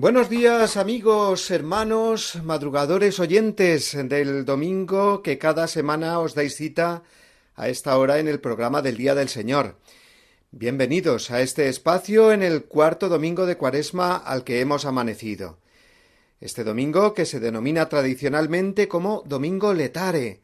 [0.00, 7.04] Buenos días amigos, hermanos, madrugadores, oyentes del domingo que cada semana os dais cita
[7.54, 9.76] a esta hora en el programa del Día del Señor.
[10.52, 15.58] Bienvenidos a este espacio en el cuarto domingo de Cuaresma al que hemos amanecido.
[16.40, 20.40] Este domingo que se denomina tradicionalmente como Domingo Letare,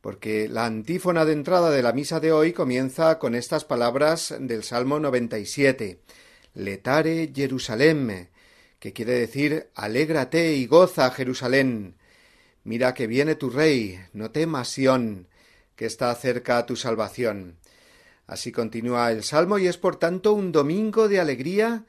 [0.00, 4.62] porque la antífona de entrada de la misa de hoy comienza con estas palabras del
[4.62, 5.98] Salmo 97.
[6.54, 8.28] Letare Jerusalem,
[8.82, 11.94] que quiere decir Alégrate y goza, Jerusalén.
[12.64, 15.28] Mira que viene tu rey, no temas, Sión,
[15.76, 17.58] que está cerca tu salvación.
[18.26, 21.84] Así continúa el salmo y es por tanto un domingo de alegría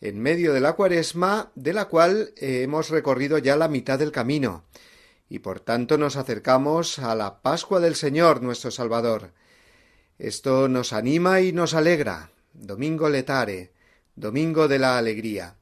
[0.00, 4.10] en medio de la cuaresma, de la cual eh, hemos recorrido ya la mitad del
[4.10, 4.64] camino,
[5.28, 9.30] y por tanto nos acercamos a la Pascua del Señor nuestro Salvador.
[10.18, 12.32] Esto nos anima y nos alegra.
[12.54, 13.70] Domingo letare,
[14.16, 15.54] domingo de la alegría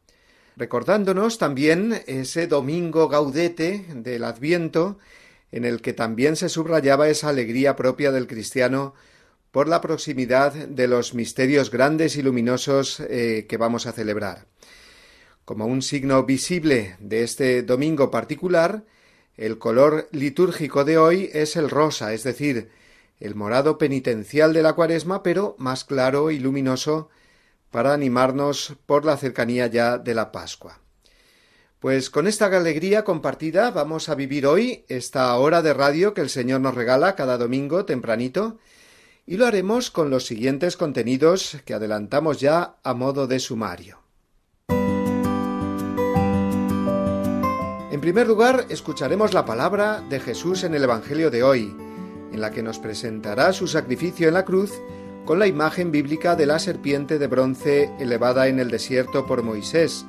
[0.57, 4.99] recordándonos también ese domingo gaudete del Adviento,
[5.51, 8.95] en el que también se subrayaba esa alegría propia del cristiano
[9.51, 14.47] por la proximidad de los misterios grandes y luminosos eh, que vamos a celebrar.
[15.45, 18.85] Como un signo visible de este domingo particular,
[19.37, 22.71] el color litúrgico de hoy es el rosa, es decir,
[23.21, 27.11] el morado penitencial de la cuaresma, pero más claro y luminoso
[27.73, 30.79] para animarnos por la cercanía ya de la Pascua.
[31.81, 36.31] Pues con esta alegría compartida vamos a vivir hoy esta hora de radio que el
[36.31, 38.59] Señor nos regala cada domingo tempranito
[39.27, 43.99] y lo haremos con los siguientes contenidos que adelantamos ya a modo de sumario.
[47.91, 51.75] En primer lugar, escucharemos la palabra de Jesús en el Evangelio de hoy,
[52.33, 54.73] en la que nos presentará su sacrificio en la cruz
[55.25, 60.05] con la imagen bíblica de la serpiente de bronce elevada en el desierto por Moisés,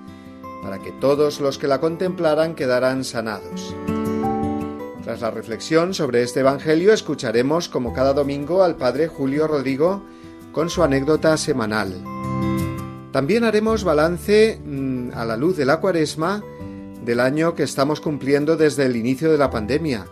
[0.62, 3.76] para que todos los que la contemplaran quedaran sanados.
[5.04, 10.04] Tras la reflexión sobre este Evangelio escucharemos como cada domingo al Padre Julio Rodrigo
[10.52, 11.94] con su anécdota semanal.
[13.12, 16.42] También haremos balance mm, a la luz de la cuaresma
[17.04, 20.08] del año que estamos cumpliendo desde el inicio de la pandemia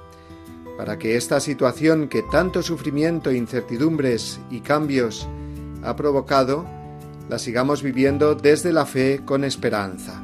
[0.82, 5.28] para que esta situación que tanto sufrimiento, incertidumbres y cambios
[5.84, 6.66] ha provocado,
[7.30, 10.24] la sigamos viviendo desde la fe con esperanza.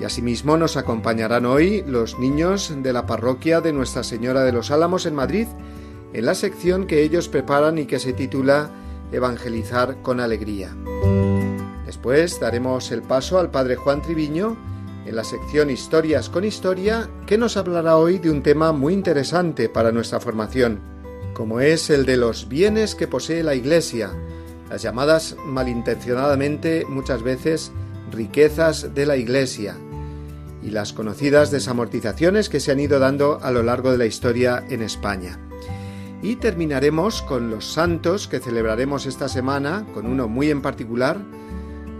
[0.00, 4.70] Y asimismo nos acompañarán hoy los niños de la parroquia de Nuestra Señora de los
[4.70, 5.48] Álamos en Madrid,
[6.12, 8.70] en la sección que ellos preparan y que se titula
[9.10, 10.76] Evangelizar con Alegría.
[11.86, 14.56] Después daremos el paso al Padre Juan Triviño,
[15.06, 19.68] en la sección Historias con Historia, que nos hablará hoy de un tema muy interesante
[19.68, 20.80] para nuestra formación,
[21.34, 24.10] como es el de los bienes que posee la Iglesia,
[24.70, 27.72] las llamadas malintencionadamente muchas veces
[28.10, 29.76] riquezas de la Iglesia,
[30.62, 34.64] y las conocidas desamortizaciones que se han ido dando a lo largo de la historia
[34.68, 35.38] en España.
[36.20, 41.18] Y terminaremos con los santos que celebraremos esta semana, con uno muy en particular,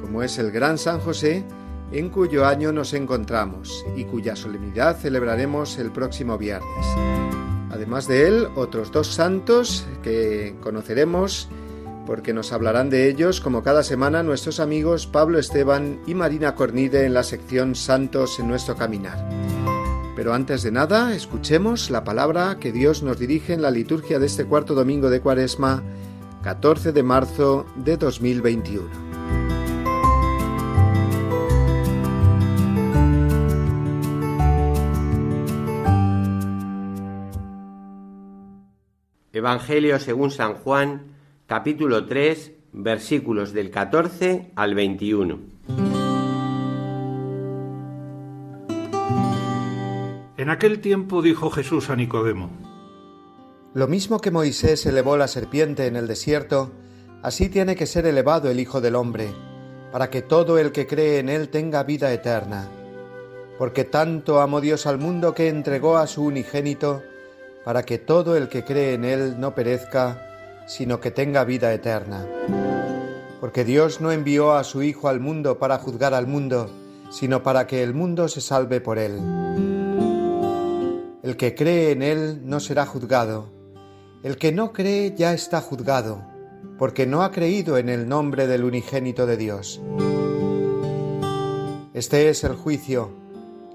[0.01, 1.45] como es el Gran San José,
[1.93, 6.87] en cuyo año nos encontramos y cuya solemnidad celebraremos el próximo viernes.
[7.71, 11.49] Además de él, otros dos santos que conoceremos
[12.07, 17.05] porque nos hablarán de ellos como cada semana nuestros amigos Pablo Esteban y Marina Cornide
[17.05, 19.29] en la sección Santos en nuestro caminar.
[20.17, 24.27] Pero antes de nada, escuchemos la palabra que Dios nos dirige en la liturgia de
[24.27, 25.83] este cuarto domingo de Cuaresma,
[26.43, 29.08] 14 de marzo de 2021.
[39.39, 41.15] Evangelio según San Juan,
[41.47, 45.39] capítulo 3, versículos del 14 al 21.
[50.37, 52.51] En aquel tiempo dijo Jesús a Nicodemo,
[53.75, 56.73] Lo mismo que Moisés elevó la serpiente en el desierto,
[57.23, 59.29] así tiene que ser elevado el Hijo del Hombre,
[59.93, 62.69] para que todo el que cree en él tenga vida eterna.
[63.57, 67.05] Porque tanto amó Dios al mundo que entregó a su unigénito,
[67.65, 72.27] para que todo el que cree en Él no perezca, sino que tenga vida eterna.
[73.41, 76.71] Porque Dios no envió a su Hijo al mundo para juzgar al mundo,
[77.11, 79.19] sino para que el mundo se salve por Él.
[81.23, 83.51] El que cree en Él no será juzgado.
[84.23, 86.25] El que no cree ya está juzgado,
[86.79, 89.81] porque no ha creído en el nombre del unigénito de Dios.
[91.95, 93.28] Este es el juicio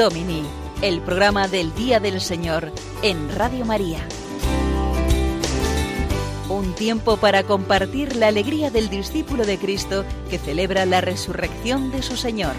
[0.00, 0.42] Domini,
[0.80, 3.98] el programa del Día del Señor en Radio María.
[6.48, 12.00] Un tiempo para compartir la alegría del discípulo de Cristo que celebra la resurrección de
[12.00, 12.54] su Señor.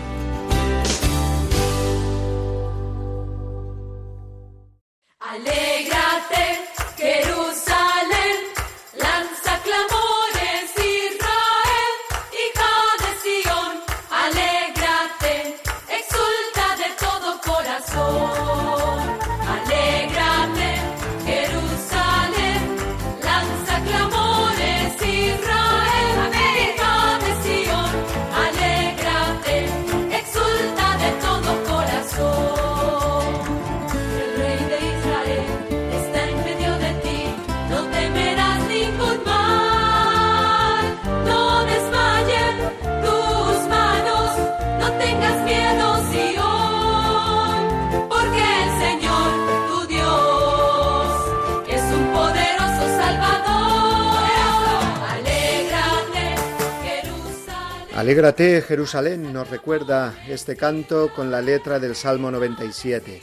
[58.02, 63.22] Alégrate, Jerusalén, nos recuerda este canto con la letra del Salmo 97.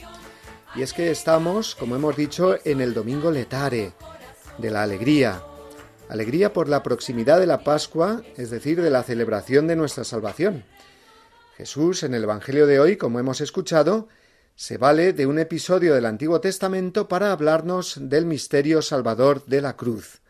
[0.76, 3.94] Y es que estamos, como hemos dicho, en el domingo letare,
[4.56, 5.42] de la alegría.
[6.08, 10.62] Alegría por la proximidad de la Pascua, es decir, de la celebración de nuestra salvación.
[11.56, 14.06] Jesús, en el Evangelio de hoy, como hemos escuchado,
[14.54, 19.75] se vale de un episodio del Antiguo Testamento para hablarnos del misterio salvador de la
[19.75, 20.20] cruz.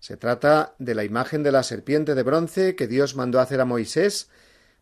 [0.00, 3.64] Se trata de la imagen de la serpiente de bronce que Dios mandó hacer a
[3.64, 4.28] Moisés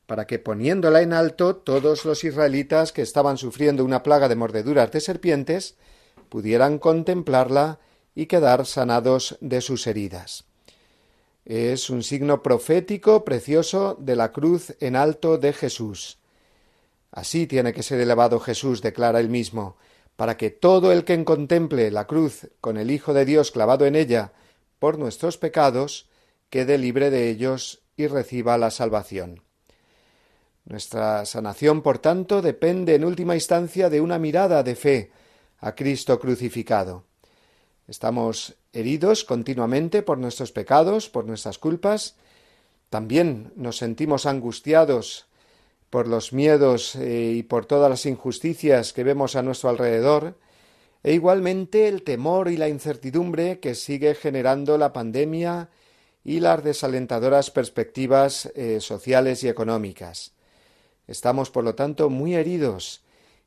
[0.06, 4.92] para que poniéndola en alto todos los israelitas que estaban sufriendo una plaga de mordeduras
[4.92, 5.76] de serpientes
[6.28, 7.80] pudieran contemplarla
[8.14, 10.44] y quedar sanados de sus heridas.
[11.44, 16.19] Es un signo profético precioso de la cruz en alto de Jesús.
[17.10, 19.76] Así tiene que ser elevado Jesús, declara él mismo,
[20.16, 23.96] para que todo el que contemple la cruz con el Hijo de Dios clavado en
[23.96, 24.32] ella
[24.78, 26.08] por nuestros pecados,
[26.50, 29.42] quede libre de ellos y reciba la salvación.
[30.64, 35.10] Nuestra sanación, por tanto, depende en última instancia de una mirada de fe
[35.60, 37.04] a Cristo crucificado.
[37.86, 42.16] Estamos heridos continuamente por nuestros pecados, por nuestras culpas,
[42.90, 45.26] también nos sentimos angustiados
[45.90, 50.36] por los miedos eh, y por todas las injusticias que vemos a nuestro alrededor,
[51.06, 55.69] e igualmente el temor y la incertidumbre que sigue generando la pandemia
[56.25, 60.32] y las desalentadoras perspectivas eh, sociales y económicas.
[61.06, 63.05] Estamos, por lo tanto, muy heridos,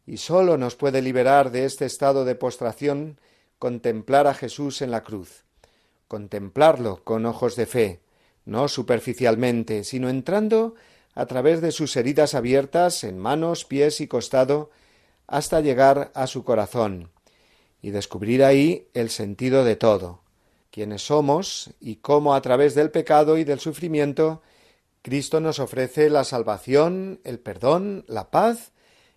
[0.08, 3.20] y sólo nos puede liberar de este estado de postración
[3.58, 5.44] contemplar a Jesús en la cruz,
[6.08, 8.00] contemplarlo con ojos de fe,
[8.46, 10.76] no superficialmente, sino entrando
[11.14, 14.72] a través de sus heridas abiertas en manos, pies y costado,
[15.28, 17.12] hasta llegar a su corazón,
[17.82, 20.22] y descubrir ahí el sentido de todo,
[20.72, 24.42] quiénes somos y cómo a través del pecado y del sufrimiento
[25.02, 28.72] Cristo nos ofrece la salvación, el perdón, la paz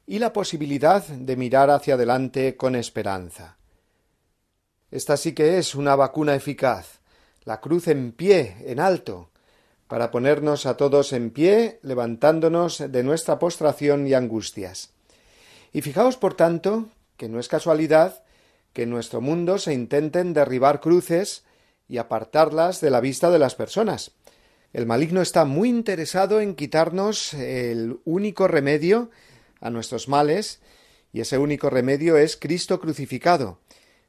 [0.07, 3.57] y la posibilidad de mirar hacia adelante con esperanza.
[4.90, 7.00] Esta sí que es una vacuna eficaz,
[7.45, 9.31] la cruz en pie, en alto,
[9.88, 14.90] para ponernos a todos en pie, levantándonos de nuestra postración y angustias.
[15.73, 18.23] Y fijaos, por tanto, que no es casualidad
[18.73, 21.45] que en nuestro mundo se intenten derribar cruces
[21.88, 24.12] y apartarlas de la vista de las personas.
[24.73, 29.11] El maligno está muy interesado en quitarnos el único remedio
[29.61, 30.61] a nuestros males,
[31.12, 33.59] y ese único remedio es Cristo crucificado.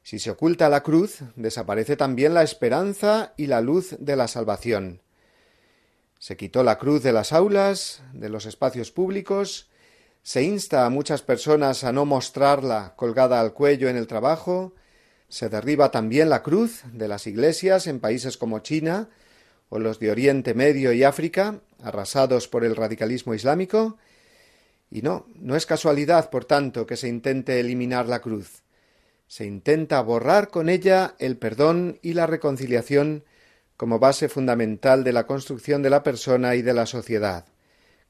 [0.02, 5.02] Si se oculta la cruz, desaparece también la esperanza y la luz de la salvación.
[6.18, 9.68] Se quitó la cruz de las aulas, de los espacios públicos,
[10.24, 14.74] se insta a muchas personas a no mostrarla colgada al cuello en el trabajo,
[15.28, 19.10] se derriba también la cruz de las iglesias en países como China
[19.68, 23.98] o los de Oriente Medio y África, arrasados por el radicalismo islámico,
[24.90, 28.62] y no, no es casualidad, por tanto, que se intente eliminar la cruz.
[29.26, 33.24] Se intenta borrar con ella el perdón y la reconciliación
[33.76, 37.44] como base fundamental de la construcción de la persona y de la sociedad,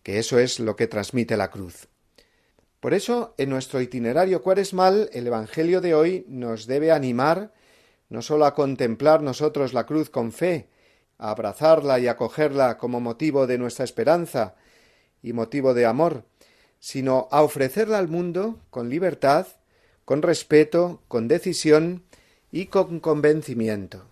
[0.04, 1.88] que eso es lo que transmite la cruz.
[2.84, 7.50] Por eso, en nuestro itinerario cuaresmal, el Evangelio de hoy nos debe animar
[8.10, 10.68] no sólo a contemplar nosotros la cruz con fe,
[11.16, 14.54] a abrazarla y acogerla como motivo de nuestra esperanza
[15.22, 16.24] y motivo de amor,
[16.78, 19.46] sino a ofrecerla al mundo con libertad,
[20.04, 22.04] con respeto, con decisión
[22.52, 24.10] y con convencimiento.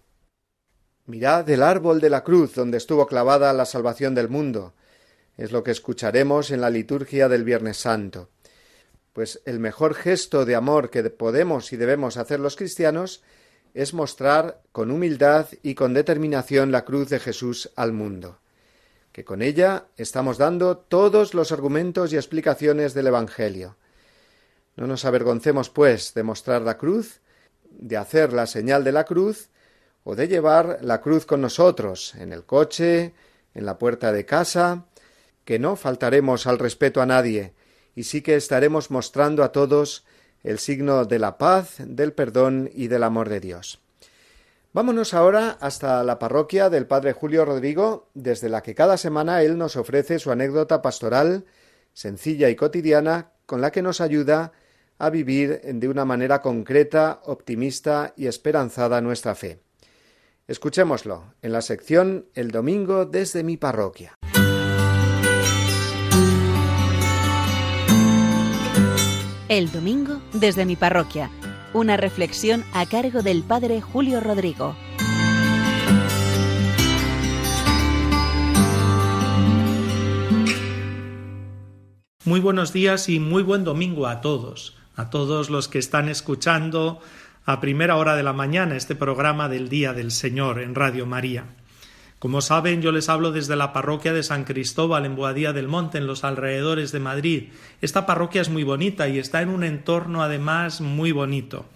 [1.04, 4.72] Mirad el árbol de la cruz donde estuvo clavada la salvación del mundo.
[5.36, 8.30] Es lo que escucharemos en la liturgia del Viernes Santo.
[9.12, 13.22] Pues el mejor gesto de amor que podemos y debemos hacer los cristianos
[13.74, 18.38] es mostrar con humildad y con determinación la cruz de Jesús al mundo
[19.12, 23.76] que con ella estamos dando todos los argumentos y explicaciones del Evangelio.
[24.74, 27.20] No nos avergoncemos, pues, de mostrar la cruz,
[27.70, 29.50] de hacer la señal de la cruz,
[30.04, 33.12] o de llevar la cruz con nosotros, en el coche,
[33.54, 34.86] en la puerta de casa,
[35.44, 37.52] que no faltaremos al respeto a nadie,
[37.94, 40.04] y sí que estaremos mostrando a todos
[40.42, 43.80] el signo de la paz, del perdón y del amor de Dios.
[44.72, 49.58] Vámonos ahora hasta la parroquia del Padre Julio Rodrigo, desde la que cada semana él
[49.58, 51.44] nos ofrece su anécdota pastoral,
[51.92, 54.52] sencilla y cotidiana, con la que nos ayuda
[54.98, 59.60] a vivir de una manera concreta, optimista y esperanzada nuestra fe.
[60.48, 64.16] Escuchémoslo en la sección El domingo desde mi parroquia.
[69.52, 71.30] El domingo desde mi parroquia
[71.74, 74.74] una reflexión a cargo del Padre Julio Rodrigo.
[82.24, 87.00] Muy buenos días y muy buen domingo a todos, a todos los que están escuchando
[87.44, 91.44] a primera hora de la mañana este programa del Día del Señor en Radio María.
[92.22, 95.98] Como saben, yo les hablo desde la parroquia de San Cristóbal en Boadía del Monte,
[95.98, 97.48] en los alrededores de Madrid.
[97.80, 101.66] Esta parroquia es muy bonita y está en un entorno además muy bonito.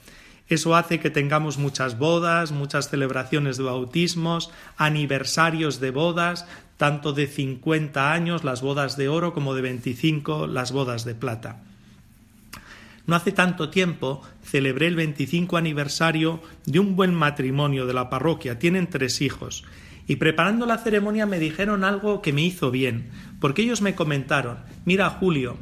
[0.49, 7.27] Eso hace que tengamos muchas bodas, muchas celebraciones de bautismos, aniversarios de bodas, tanto de
[7.27, 11.61] 50 años, las bodas de oro, como de 25, las bodas de plata.
[13.09, 18.61] No hace tanto tiempo celebré el 25 aniversario de un buen matrimonio de la parroquia.
[18.61, 19.65] Tienen tres hijos
[20.07, 23.11] y preparando la ceremonia me dijeron algo que me hizo bien,
[23.41, 25.57] porque ellos me comentaron, mira Julio,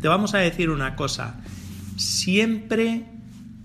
[0.00, 1.40] te vamos a decir una cosa,
[1.96, 3.06] siempre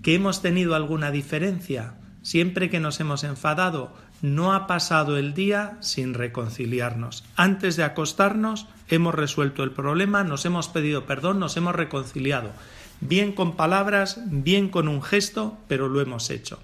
[0.02, 5.76] que hemos tenido alguna diferencia, siempre que nos hemos enfadado, no ha pasado el día
[5.80, 7.24] sin reconciliarnos.
[7.36, 12.52] Antes de acostarnos hemos resuelto el problema, nos hemos pedido perdón, nos hemos reconciliado.
[13.00, 16.60] Bien con palabras, bien con un gesto, pero lo hemos hecho.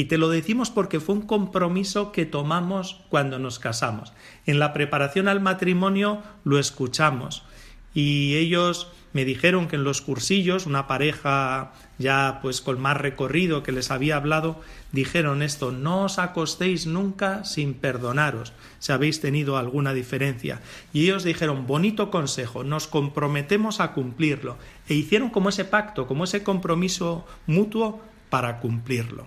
[0.00, 4.14] Y te lo decimos porque fue un compromiso que tomamos cuando nos casamos.
[4.46, 7.42] En la preparación al matrimonio lo escuchamos
[7.92, 13.62] y ellos me dijeron que en los cursillos, una pareja ya pues con más recorrido
[13.62, 19.58] que les había hablado, dijeron esto, no os acostéis nunca sin perdonaros si habéis tenido
[19.58, 20.62] alguna diferencia.
[20.94, 24.56] Y ellos dijeron, bonito consejo, nos comprometemos a cumplirlo.
[24.88, 29.26] E hicieron como ese pacto, como ese compromiso mutuo para cumplirlo.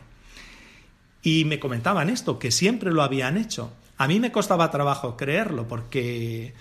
[1.24, 3.72] Y me comentaban esto, que siempre lo habían hecho.
[3.98, 6.53] A mí me costaba trabajo creerlo, porque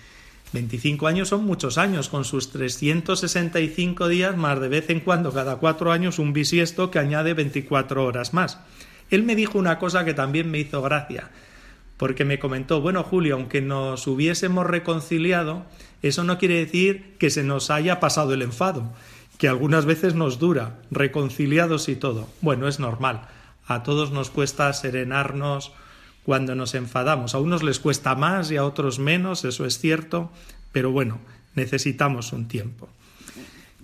[0.53, 5.57] 25 años son muchos años, con sus 365 días más de vez en cuando, cada
[5.57, 8.59] cuatro años, un bisiesto que añade 24 horas más.
[9.09, 11.29] Él me dijo una cosa que también me hizo gracia,
[11.97, 15.65] porque me comentó, bueno Julio, aunque nos hubiésemos reconciliado,
[16.01, 18.93] eso no quiere decir que se nos haya pasado el enfado,
[19.37, 22.29] que algunas veces nos dura, reconciliados y todo.
[22.41, 23.27] Bueno, es normal
[23.67, 25.71] a todos nos cuesta serenarnos
[26.23, 27.35] cuando nos enfadamos.
[27.35, 30.31] A unos les cuesta más y a otros menos, eso es cierto,
[30.71, 31.19] pero bueno,
[31.55, 32.89] necesitamos un tiempo.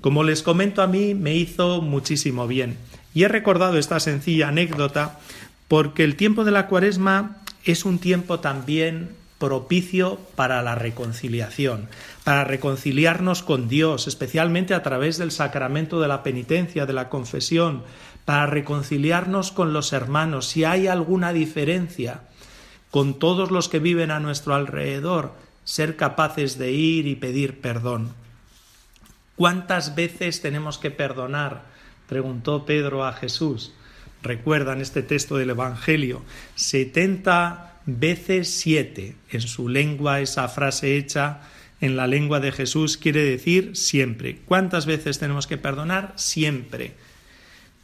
[0.02, 2.78] Como les comento a mí, me hizo muchísimo bien.
[3.14, 5.20] Y he recordado esta sencilla anécdota
[5.68, 11.88] porque el tiempo de la cuaresma es un tiempo también propicio para la reconciliación,
[12.24, 17.84] para reconciliarnos con Dios, especialmente a través del sacramento de la penitencia, de la confesión,
[18.26, 22.22] para reconciliarnos con los hermanos, si hay alguna diferencia
[22.92, 28.14] con todos los que viven a nuestro alrededor, ser capaces de ir y pedir perdón.
[29.36, 31.64] ¿Cuántas veces tenemos que perdonar?
[32.08, 33.74] preguntó Pedro a Jesús.
[34.22, 36.24] Recuerdan este texto del Evangelio.
[36.56, 39.16] Setenta veces siete.
[39.32, 41.42] En su lengua esa frase hecha
[41.82, 44.40] en la lengua de Jesús quiere decir siempre.
[44.46, 46.14] ¿Cuántas veces tenemos que perdonar?
[46.16, 46.94] Siempre.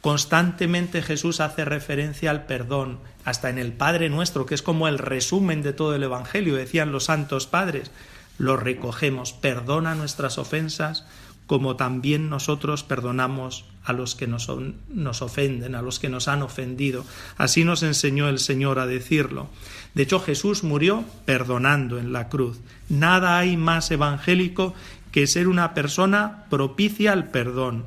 [0.02, 4.98] Constantemente Jesús hace referencia al perdón, hasta en el Padre nuestro, que es como el
[4.98, 7.90] resumen de todo el Evangelio, decían los santos padres.
[8.38, 11.06] Lo recogemos, perdona nuestras ofensas,
[11.46, 14.50] como también nosotros perdonamos a los que nos,
[14.88, 17.04] nos, ofenden, a los que nos han ofendido.
[17.36, 19.48] Así nos enseñó el Señor a decirlo.
[19.94, 22.58] De hecho, Jesús murió perdonando en la cruz.
[22.88, 24.74] Nada hay más evangélico
[25.12, 27.86] que ser una persona propicia al perdón,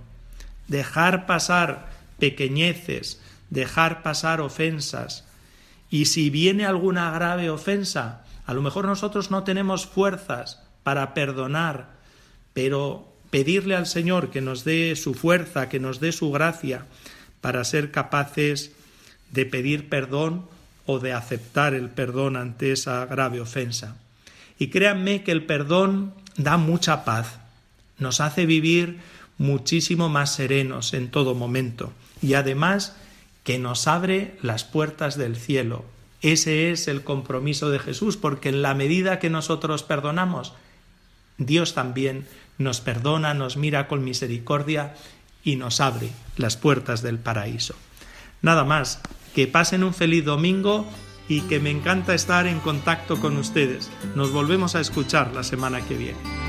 [0.68, 5.26] dejar pasar pequeñeces, dejar pasar ofensas.
[5.90, 11.90] Y si viene alguna grave ofensa, a lo mejor nosotros no tenemos fuerzas para perdonar,
[12.54, 16.86] pero pedirle al Señor que nos dé su fuerza, que nos dé su gracia
[17.42, 18.72] para ser capaces
[19.32, 20.46] de pedir perdón
[20.86, 23.98] o de aceptar el perdón ante esa grave ofensa.
[24.58, 27.40] Y créanme que el perdón da mucha paz,
[27.98, 29.00] nos hace vivir
[29.38, 32.96] muchísimo más serenos en todo momento y además
[33.44, 35.86] que nos abre las puertas del cielo.
[36.22, 40.54] Ese es el compromiso de Jesús, porque en la medida que nosotros perdonamos,
[41.38, 42.28] Dios también
[42.60, 44.94] nos perdona, nos mira con misericordia
[45.44, 47.74] y nos abre las puertas del paraíso.
[48.44, 49.02] Nada más,
[49.34, 50.86] que pasen un feliz domingo
[51.28, 53.90] y que me encanta estar en contacto con ustedes.
[54.16, 56.49] Nos volvemos a escuchar la semana que viene.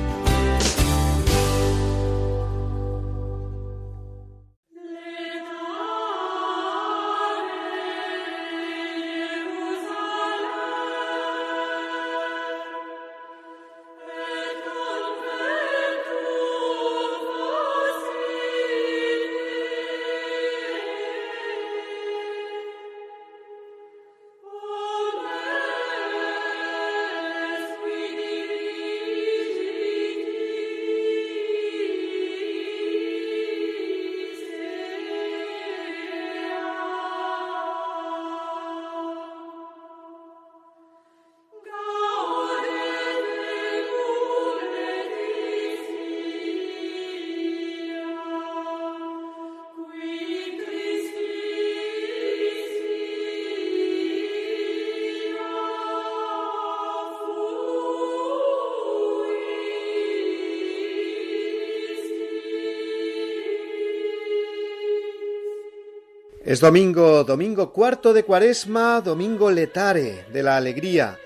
[66.51, 71.17] Es domingo, domingo cuarto de cuaresma, domingo letare de la alegría,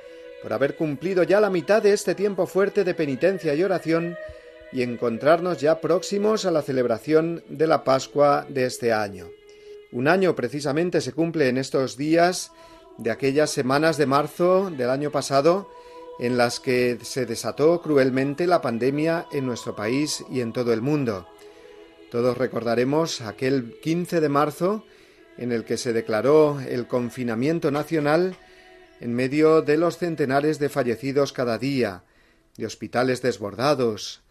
[0.43, 4.15] por haber cumplido ya la mitad de este tiempo fuerte de penitencia y oración
[4.71, 9.25] y encontrarnos ya próximos a la celebración de la Pascua de este año.
[9.91, 12.51] Un año precisamente se cumple en estos días
[12.99, 15.71] de aquellas semanas de marzo del año pasado
[16.19, 20.83] en las que se desató cruelmente la pandemia en nuestro país y en todo el
[20.83, 21.27] mundo.
[22.11, 24.83] Todos recordaremos aquel 15 de marzo
[25.37, 28.35] en el que se declaró el confinamiento nacional
[29.01, 32.03] en medio de los centenares de fallecidos cada día,
[32.57, 34.21] de hospitales desbordados,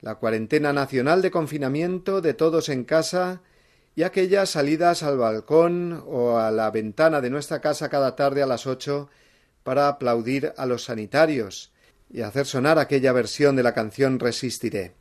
[0.00, 3.42] la cuarentena nacional de confinamiento de todos en casa
[3.94, 8.46] y aquellas salidas al balcón o a la ventana de nuestra casa cada tarde a
[8.46, 9.08] las ocho
[9.62, 11.72] para aplaudir a los sanitarios
[12.10, 14.94] y hacer sonar aquella versión de la canción Resistiré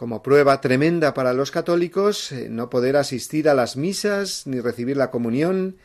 [0.00, 4.96] como prueba tremenda para los católicos eh, no poder asistir a las misas, ni recibir
[4.96, 5.76] la comunión,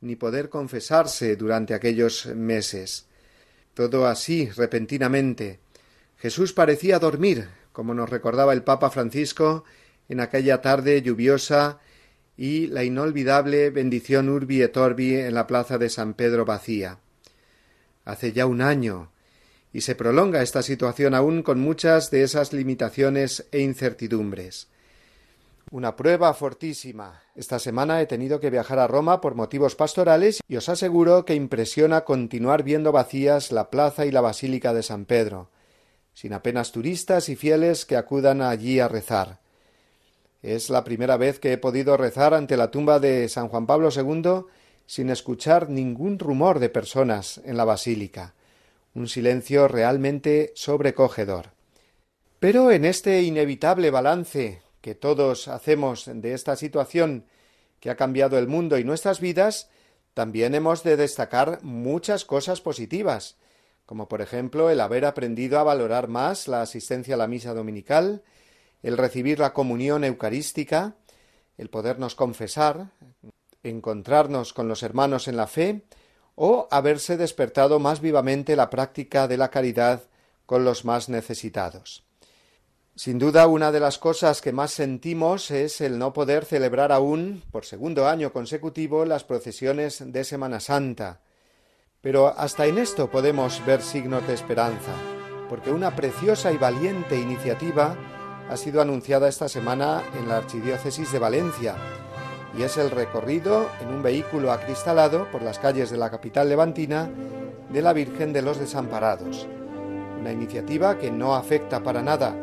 [0.00, 3.06] ni poder confesarse durante aquellos meses.
[3.74, 5.58] Todo así, repentinamente.
[6.16, 9.64] Jesús parecía dormir, como nos recordaba el Papa Francisco
[10.08, 11.80] en aquella tarde lluviosa
[12.36, 17.00] y la inolvidable bendición Urbi et Orbi en la plaza de San Pedro vacía.
[18.04, 19.10] Hace ya un año
[19.76, 24.68] y se prolonga esta situación aún con muchas de esas limitaciones e incertidumbres.
[25.70, 27.20] Una prueba fortísima.
[27.34, 31.34] Esta semana he tenido que viajar a Roma por motivos pastorales y os aseguro que
[31.34, 35.50] impresiona continuar viendo vacías la plaza y la basílica de San Pedro.
[36.14, 39.40] sin apenas turistas y fieles que acudan allí a rezar.
[40.40, 43.90] Es la primera vez que he podido rezar ante la tumba de San Juan Pablo
[43.94, 44.46] II
[44.86, 48.32] sin escuchar ningún rumor de personas en la basílica,
[48.96, 51.50] un silencio realmente sobrecogedor.
[52.40, 57.26] Pero en este inevitable balance que todos hacemos de esta situación
[57.78, 59.68] que ha cambiado el mundo y nuestras vidas,
[60.14, 63.36] también hemos de destacar muchas cosas positivas,
[63.84, 68.22] como por ejemplo el haber aprendido a valorar más la asistencia a la misa dominical,
[68.82, 70.94] el recibir la comunión eucarística,
[71.58, 72.92] el podernos confesar,
[73.62, 75.82] encontrarnos con los hermanos en la fe,
[76.36, 80.02] o haberse despertado más vivamente la práctica de la caridad
[80.44, 82.04] con los más necesitados.
[82.94, 87.42] Sin duda, una de las cosas que más sentimos es el no poder celebrar aún,
[87.50, 91.20] por segundo año consecutivo, las procesiones de Semana Santa.
[92.00, 94.94] Pero hasta en esto podemos ver signos de esperanza,
[95.50, 97.96] porque una preciosa y valiente iniciativa
[98.48, 101.76] ha sido anunciada esta semana en la Archidiócesis de Valencia,
[102.56, 107.10] y es el recorrido en un vehículo acristalado por las calles de la capital levantina
[107.70, 109.46] de la Virgen de los Desamparados.
[110.18, 112.34] Una iniciativa que no afecta para nada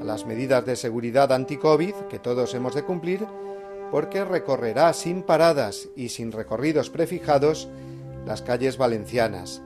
[0.00, 3.26] a las medidas de seguridad anti-COVID que todos hemos de cumplir,
[3.92, 7.68] porque recorrerá sin paradas y sin recorridos prefijados
[8.26, 9.62] las calles valencianas,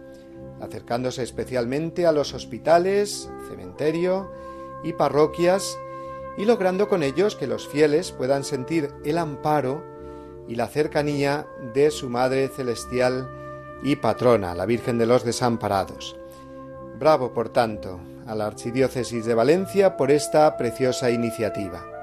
[0.61, 4.31] acercándose especialmente a los hospitales, cementerio
[4.83, 5.79] y parroquias
[6.37, 9.94] y logrando con ellos que los fieles puedan sentir el amparo
[10.49, 13.29] y la cercanía de su Madre Celestial
[13.83, 16.17] y patrona, la Virgen de los Desamparados.
[16.99, 21.94] Bravo, por tanto, a la Archidiócesis de Valencia por esta preciosa iniciativa.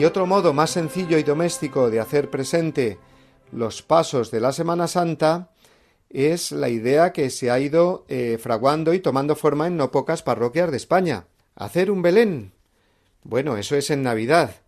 [0.00, 2.96] Y otro modo más sencillo y doméstico de hacer presente
[3.52, 5.50] los pasos de la Semana Santa
[6.08, 10.22] es la idea que se ha ido eh, fraguando y tomando forma en no pocas
[10.22, 11.26] parroquias de España.
[11.54, 12.52] Hacer un Belén.
[13.24, 14.62] Bueno, eso es en Navidad.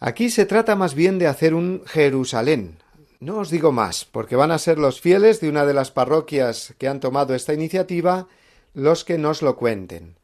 [0.00, 2.78] Aquí se trata más bien de hacer un Jerusalén.
[3.20, 6.72] No os digo más, porque van a ser los fieles de una de las parroquias
[6.78, 8.26] que han tomado esta iniciativa
[8.72, 10.16] los que nos lo cuenten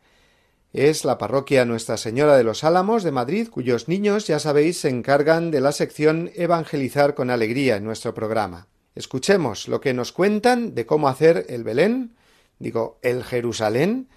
[0.75, 4.89] es la parroquia Nuestra Señora de los Álamos de Madrid, cuyos niños, ya sabéis, se
[4.89, 8.67] encargan de la sección Evangelizar con Alegría en nuestro programa.
[8.97, 12.17] Escuchemos lo que nos cuentan de cómo hacer el Belén,
[12.59, 14.09] digo, el Jerusalén,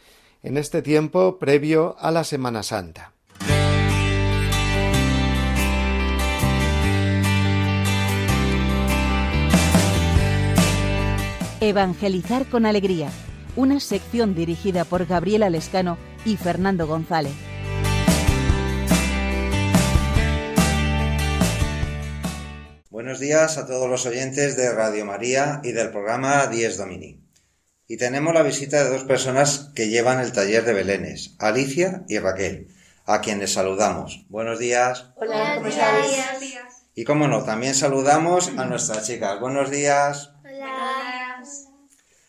[0.42, 3.14] en este tiempo previo a la Semana Santa.
[11.62, 13.12] Evangelizar con Alegría
[13.56, 17.32] una sección dirigida por Gabriela Lescano y Fernando González.
[22.90, 27.24] Buenos días a todos los oyentes de Radio María y del programa Dies Domini.
[27.88, 32.20] Y tenemos la visita de dos personas que llevan el taller de Belénes, Alicia y
[32.20, 32.68] Raquel,
[33.06, 34.26] a quienes saludamos.
[34.28, 35.06] Buenos días.
[35.16, 36.08] Hola, ¿cómo estás?
[36.94, 39.40] Y cómo no, también saludamos a nuestras chicas.
[39.40, 40.34] Buenos días.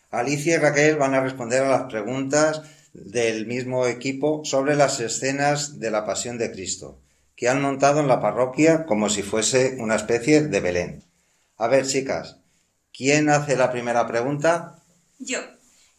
[0.09, 2.61] Alicia y Raquel van a responder a las preguntas
[3.05, 6.99] del mismo equipo sobre las escenas de la Pasión de Cristo,
[7.35, 11.03] que han montado en la parroquia como si fuese una especie de Belén.
[11.57, 12.37] A ver, chicas,
[12.95, 14.79] ¿quién hace la primera pregunta?
[15.19, 15.39] Yo.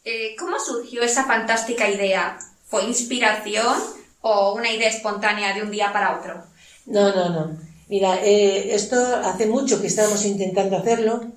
[0.03, 2.39] Eh, ¿Cómo surgió esa fantástica idea?
[2.65, 3.77] ¿Fue inspiración
[4.21, 6.43] o una idea espontánea de un día para otro?
[6.85, 7.57] No, no, no.
[7.87, 11.31] Mira, eh, esto hace mucho que estábamos intentando hacerlo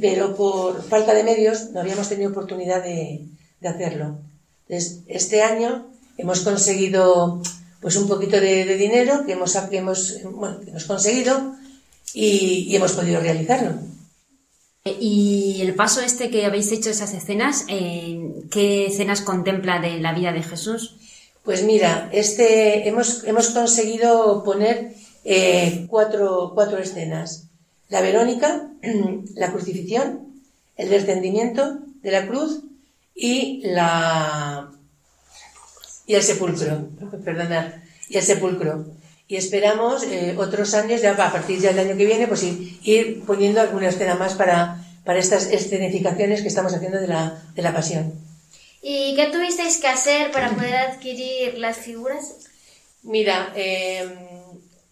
[0.00, 3.26] pero por falta de medios no habíamos tenido oportunidad de,
[3.62, 4.18] hacerlo.
[4.68, 7.40] Este año hemos conseguido
[7.80, 11.54] pues un poquito de, dinero que hemos, hemos, conseguido
[12.12, 13.74] y, hemos podido realizarlo.
[14.84, 20.12] Y el paso este que habéis hecho esas escenas, eh, ¿qué escenas contempla de la
[20.12, 20.96] vida de Jesús?
[21.44, 27.48] Pues mira, este hemos, hemos conseguido poner eh, cuatro, cuatro escenas
[27.88, 28.70] la Verónica,
[29.34, 30.42] la crucifixión,
[30.76, 32.62] el descendimiento de la cruz
[33.18, 34.70] y la
[36.06, 36.88] y el sepulcro,
[37.22, 38.86] perdona, y el sepulcro.
[39.26, 43.60] Y esperamos eh, otros años, ya a partir del año que viene, pues ir, poniendo
[43.60, 48.14] alguna escena más para, para estas escenificaciones que estamos haciendo de la, de la pasión.
[48.80, 52.36] ¿Y qué tuvisteis que hacer para poder adquirir las figuras?
[53.02, 54.08] Mira, em,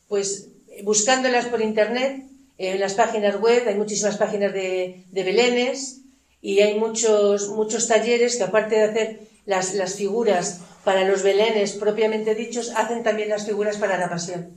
[0.09, 0.49] pues
[0.83, 2.25] buscándolas por internet,
[2.59, 6.03] en las páginas web hay muchísimas páginas de, de Belenes
[6.41, 11.73] y hay muchos, muchos talleres que aparte de hacer las, las figuras para los belenes
[11.73, 14.51] propiamente dichos, hacen también las figuras para la pasión.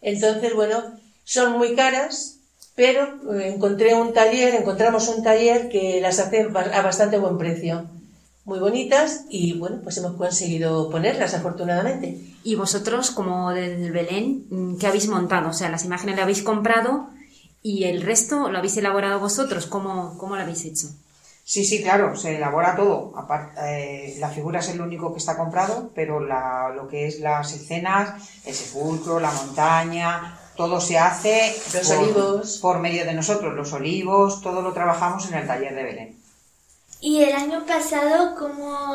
[0.00, 0.82] Entonces, bueno,
[1.24, 2.38] son muy caras,
[2.74, 7.86] pero eh, encontré un taller, encontramos un taller que las hace a bastante buen precio.
[8.44, 12.20] Muy bonitas y bueno, pues hemos conseguido ponerlas afortunadamente.
[12.44, 15.50] Y vosotros, como del Belén, ¿qué habéis montado?
[15.50, 17.08] O sea, las imágenes las habéis comprado
[17.62, 19.66] y el resto lo habéis elaborado vosotros.
[19.66, 20.88] ¿Cómo, cómo lo habéis hecho?
[21.48, 23.12] Sí, sí, claro, se elabora todo.
[23.62, 28.20] Eh, la figura es el único que está comprado, pero lo que es las escenas,
[28.44, 32.58] el sepulcro, la montaña, todo se hace los por, olivos.
[32.58, 36.20] por medio de nosotros, los olivos, todo lo trabajamos en el taller de Belén.
[37.00, 38.88] ¿Y el año pasado cómo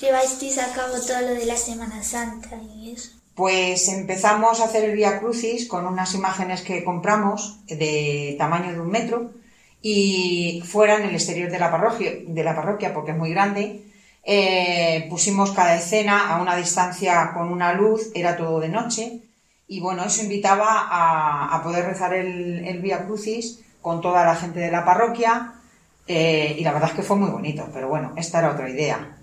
[0.00, 3.10] llevasteis a cabo todo lo de la Semana Santa y eso?
[3.34, 8.80] Pues empezamos a hacer el Via Crucis con unas imágenes que compramos de tamaño de
[8.80, 9.39] un metro
[9.82, 11.70] y fuera en el exterior de la
[12.54, 13.82] parroquia, porque es muy grande.
[14.22, 19.20] Eh, pusimos cada escena a una distancia con una luz, era todo de noche
[19.66, 24.58] y bueno, eso invitaba a, poder rezar el, el Via Crucis con toda la gente
[24.60, 25.54] de la parroquia
[26.08, 29.16] eh, y la verdad es que fue muy bonito, pero bueno, esta era otra idea.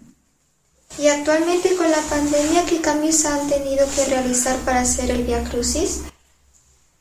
[0.98, 5.43] ¿Y actualmente con la pandemia qué cambios han tenido que realizar para hacer el Via
[5.43, 6.04] Crucis?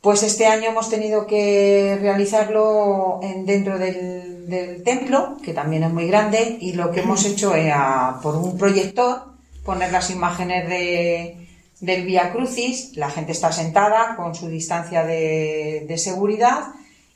[0.07, 5.93] Pues este año hemos tenido que realizarlo en, dentro del, del, templo, que también es
[5.93, 7.75] muy grande, y lo que hemos hecho es
[8.23, 9.25] por un proyector
[9.65, 11.49] poner las imágenes de,
[11.81, 16.69] del Vía Crucis, la gente está sentada con su distancia de, seguridad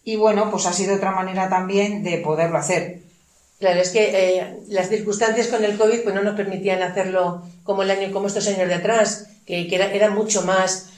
[0.03, 3.03] y bueno, pues ha sido otra manera también de poderlo hacer.
[3.61, 7.85] Claro, es que eh, las circunstancias con el COVID pues no nos permitían hacerlo como
[7.85, 10.89] el año, como estos años de atrás, que, era, era mucho más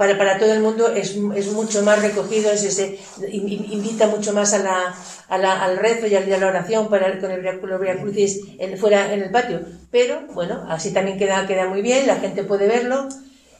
[0.00, 2.82] para, para todo el mundo es, es mucho más recogido, es
[3.30, 4.94] invita mucho más a la,
[5.28, 9.12] a la, al rezo y a la oración para, con el Via Crucis en, fuera
[9.12, 9.60] en el patio.
[9.90, 13.10] Pero bueno, así también queda, queda muy bien, la gente puede verlo.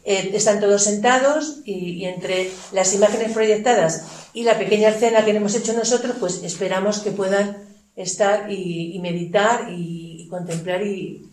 [0.03, 5.55] Eh, están todos sentados y, entre las imágenes proyectadas y la pequeña escena que hemos
[5.55, 11.29] hecho nosotros, pues esperamos que puedan estar y, meditar y contemplar y,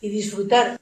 [0.00, 0.78] disfrutar.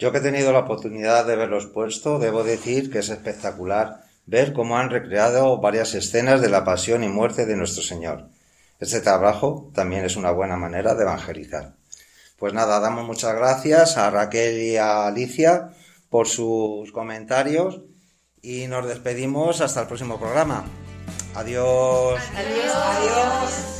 [0.00, 4.54] Yo que he tenido la oportunidad de verlos puesto, debo decir que es espectacular ver
[4.54, 8.28] cómo han recreado varias escenas de la pasión y muerte de nuestro Señor.
[8.78, 11.74] Este trabajo también es una buena manera de evangelizar.
[12.38, 15.68] Pues nada, damos muchas gracias a Raquel y a Alicia
[16.08, 17.82] por sus comentarios
[18.40, 20.64] y nos despedimos hasta el próximo programa.
[21.34, 22.18] Adiós.
[22.34, 22.72] Adiós.
[22.74, 23.79] Adiós.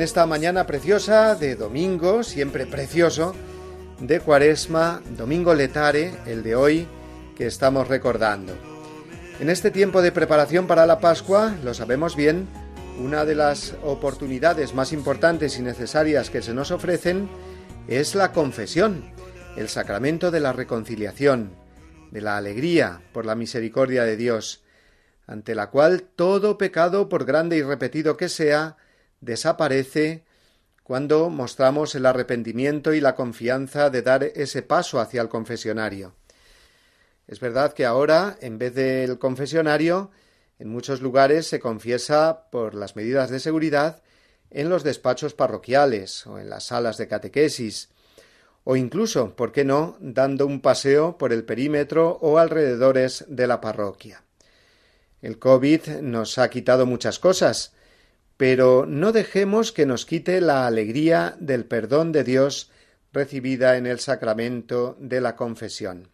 [0.00, 3.34] esta mañana preciosa de domingo, siempre precioso,
[3.98, 6.86] de Cuaresma, Domingo Letare, el de hoy
[7.34, 8.52] que estamos recordando.
[9.40, 12.46] En este tiempo de preparación para la Pascua, lo sabemos bien,
[13.02, 17.30] una de las oportunidades más importantes y necesarias que se nos ofrecen
[17.88, 19.10] es la confesión,
[19.56, 21.52] el sacramento de la reconciliación,
[22.10, 24.62] de la alegría por la misericordia de Dios,
[25.26, 28.76] ante la cual todo pecado, por grande y repetido que sea,
[29.20, 30.24] desaparece
[30.82, 36.14] cuando mostramos el arrepentimiento y la confianza de dar ese paso hacia el confesionario.
[37.26, 40.10] Es verdad que ahora, en vez del confesionario,
[40.58, 44.02] en muchos lugares se confiesa por las medidas de seguridad
[44.50, 47.90] en los despachos parroquiales o en las salas de catequesis,
[48.64, 53.60] o incluso, ¿por qué no?, dando un paseo por el perímetro o alrededores de la
[53.60, 54.24] parroquia.
[55.20, 57.74] El COVID nos ha quitado muchas cosas,
[58.38, 62.70] pero no dejemos que nos quite la alegría del perdón de Dios
[63.12, 66.08] recibida en el sacramento de la confesión.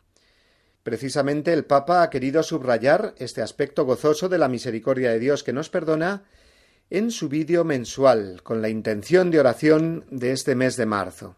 [0.82, 5.52] Precisamente el Papa ha querido subrayar este aspecto gozoso de la misericordia de Dios que
[5.52, 6.24] nos perdona
[6.88, 11.36] en su vídeo mensual con la intención de oración de este mes de marzo.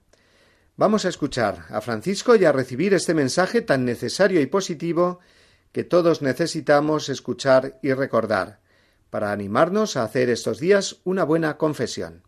[0.77, 5.19] Vamos a escuchar a Francisco y a recibir este mensaje tan necesario y positivo
[5.73, 8.61] que todos necesitamos escuchar y recordar
[9.11, 12.23] para animarnos a hacer estos días una buena confesión.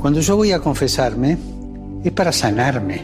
[0.00, 1.36] Cuando yo voy a confesarme
[2.04, 3.02] es para sanarme,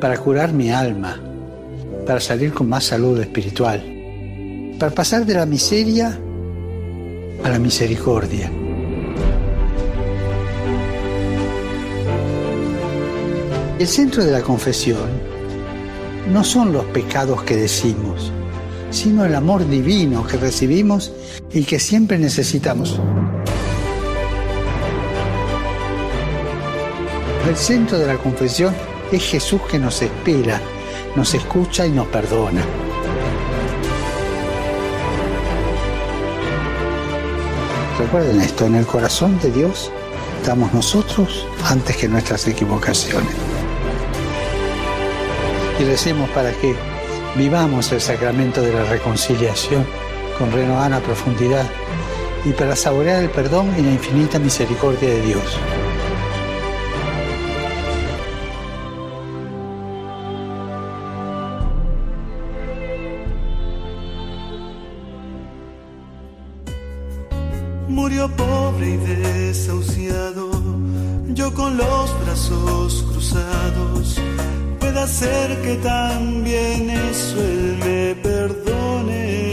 [0.00, 1.20] para curar mi alma,
[2.06, 3.84] para salir con más salud espiritual,
[4.78, 6.18] para pasar de la miseria
[7.44, 8.50] a la misericordia.
[13.78, 15.10] El centro de la confesión
[16.32, 18.32] no son los pecados que decimos,
[18.92, 21.12] sino el amor divino que recibimos
[21.52, 23.00] y que siempre necesitamos.
[27.48, 28.74] El centro de la confesión
[29.10, 30.60] es Jesús que nos espera,
[31.16, 32.64] nos escucha y nos perdona.
[37.98, 39.90] Recuerden esto, en el corazón de Dios
[40.40, 43.34] estamos nosotros antes que nuestras equivocaciones.
[45.80, 46.91] Y recemos para que
[47.36, 49.86] vivamos el sacramento de la reconciliación
[50.38, 51.68] con renovada profundidad
[52.44, 55.58] y para saborear el perdón y la infinita misericordia de Dios.
[75.06, 79.52] Ser que también eso él me perdone.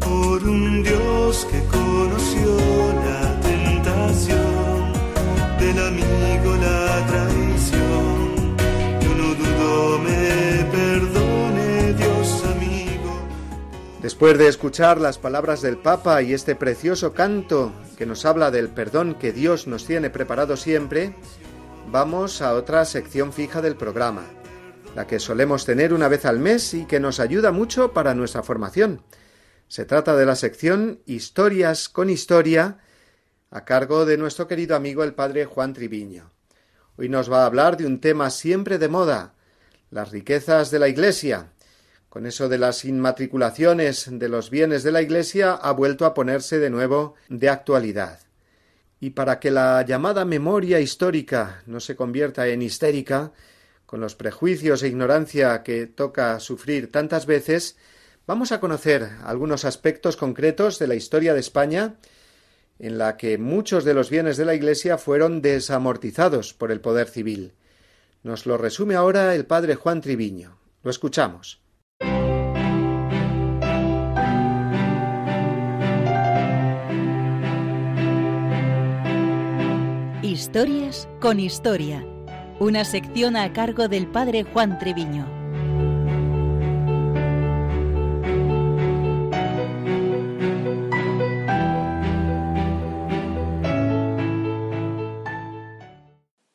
[0.00, 2.56] Por un Dios que conoció
[3.04, 4.92] la tentación
[5.60, 8.56] del amigo, la traición,
[9.00, 13.20] yo no dudo me perdone Dios amigo.
[14.02, 18.68] Después de escuchar las palabras del Papa y este precioso canto que nos habla del
[18.68, 21.14] perdón que Dios nos tiene preparado siempre,
[21.90, 24.26] vamos a otra sección fija del programa,
[24.94, 28.42] la que solemos tener una vez al mes y que nos ayuda mucho para nuestra
[28.42, 29.02] formación.
[29.68, 32.78] Se trata de la sección Historias con Historia,
[33.50, 36.30] a cargo de nuestro querido amigo el padre Juan Triviño.
[36.96, 39.34] Hoy nos va a hablar de un tema siempre de moda,
[39.90, 41.52] las riquezas de la Iglesia.
[42.10, 46.58] Con eso de las inmatriculaciones de los bienes de la Iglesia ha vuelto a ponerse
[46.58, 48.27] de nuevo de actualidad.
[49.00, 53.32] Y para que la llamada memoria histórica no se convierta en histérica,
[53.86, 57.76] con los prejuicios e ignorancia que toca sufrir tantas veces,
[58.26, 61.94] vamos a conocer algunos aspectos concretos de la historia de España
[62.78, 67.08] en la que muchos de los bienes de la Iglesia fueron desamortizados por el poder
[67.08, 67.54] civil.
[68.22, 70.58] Nos lo resume ahora el padre Juan Triviño.
[70.82, 71.60] Lo escuchamos.
[80.48, 82.02] Historias con Historia,
[82.58, 85.26] una sección a cargo del padre Juan Treviño.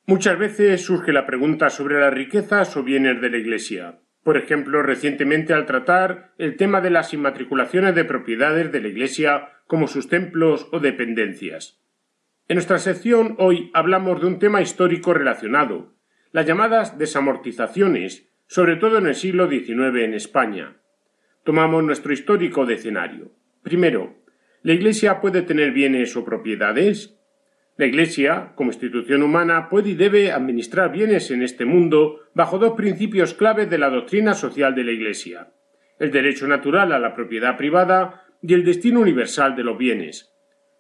[0.07, 3.99] Muchas veces surge la pregunta sobre las riquezas o bienes de la Iglesia.
[4.24, 9.49] Por ejemplo, recientemente al tratar el tema de las inmatriculaciones de propiedades de la Iglesia
[9.68, 11.82] como sus templos o dependencias.
[12.48, 15.94] En nuestra sección hoy hablamos de un tema histórico relacionado,
[16.32, 20.78] las llamadas desamortizaciones, sobre todo en el siglo XIX en España.
[21.44, 23.32] Tomamos nuestro histórico escenario.
[23.62, 24.16] Primero,
[24.62, 27.18] ¿la Iglesia puede tener bienes o propiedades?
[27.78, 32.74] La Iglesia, como institución humana, puede y debe administrar bienes en este mundo bajo dos
[32.74, 35.48] principios claves de la doctrina social de la Iglesia
[36.00, 40.32] el derecho natural a la propiedad privada y el destino universal de los bienes.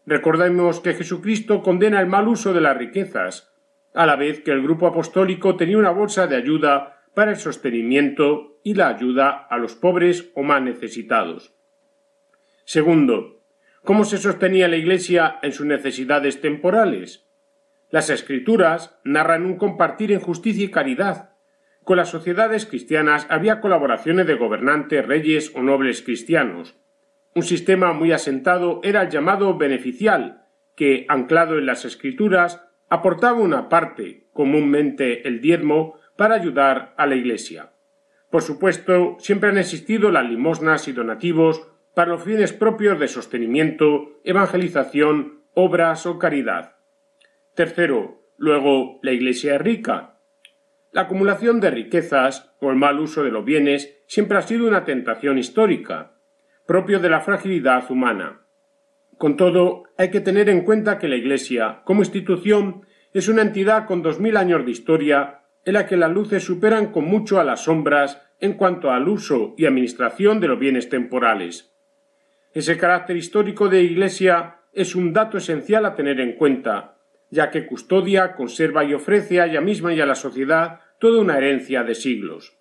[0.05, 3.53] Recordemos que Jesucristo condena el mal uso de las riquezas,
[3.93, 8.59] a la vez que el grupo apostólico tenía una bolsa de ayuda para el sostenimiento
[8.63, 11.53] y la ayuda a los pobres o más necesitados.
[12.65, 13.43] Segundo,
[13.83, 17.27] ¿cómo se sostenía la Iglesia en sus necesidades temporales?
[17.89, 21.35] Las Escrituras narran un compartir en justicia y caridad.
[21.83, 26.75] Con las sociedades cristianas había colaboraciones de gobernantes, reyes o nobles cristianos.
[27.35, 33.69] Un sistema muy asentado era el llamado beneficial, que, anclado en las escrituras, aportaba una
[33.69, 37.71] parte, comúnmente el diezmo, para ayudar a la Iglesia.
[38.29, 44.19] Por supuesto, siempre han existido las limosnas y donativos para los fines propios de sostenimiento,
[44.23, 46.75] evangelización, obras o caridad.
[47.55, 50.19] Tercero, luego, la Iglesia es rica.
[50.91, 54.85] La acumulación de riquezas o el mal uso de los bienes siempre ha sido una
[54.85, 56.12] tentación histórica,
[56.65, 58.41] propio de la fragilidad humana.
[59.17, 63.85] Con todo, hay que tener en cuenta que la Iglesia, como institución, es una entidad
[63.85, 67.43] con dos mil años de historia en la que las luces superan con mucho a
[67.43, 71.73] las sombras en cuanto al uso y administración de los bienes temporales.
[72.53, 76.97] Ese carácter histórico de Iglesia es un dato esencial a tener en cuenta,
[77.29, 81.37] ya que custodia, conserva y ofrece a ella misma y a la sociedad toda una
[81.37, 82.57] herencia de siglos.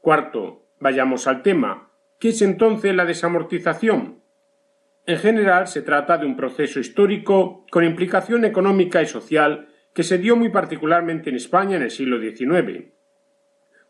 [0.00, 1.85] Cuarto, vayamos al tema.
[2.18, 4.22] ¿Qué es entonces la desamortización?
[5.06, 10.16] En general se trata de un proceso histórico con implicación económica y social que se
[10.16, 12.86] dio muy particularmente en España en el siglo XIX.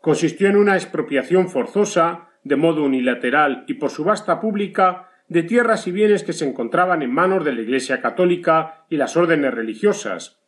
[0.01, 5.91] Consistió en una expropiación forzosa, de modo unilateral y por subasta pública, de tierras y
[5.91, 10.41] bienes que se encontraban en manos de la Iglesia católica y las órdenes religiosas.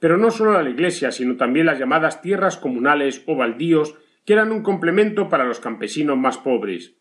[0.00, 4.50] Pero no solo la Iglesia, sino también las llamadas tierras comunales o baldíos, que eran
[4.50, 6.99] un complemento para los campesinos más pobres.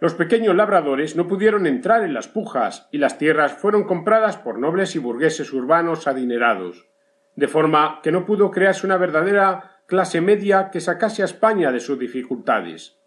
[0.00, 4.58] Los pequeños labradores no pudieron entrar en las pujas y las tierras fueron compradas por
[4.58, 6.88] nobles y burgueses urbanos adinerados,
[7.36, 11.78] de forma que no pudo crearse una verdadera clase media que sacase a España de
[11.78, 12.98] sus dificultades.